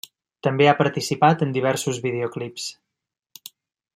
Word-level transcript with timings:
També 0.45 0.67
ha 0.69 0.79
participat 0.79 1.43
en 1.47 1.53
diversos 1.57 2.01
videoclips. 2.07 2.67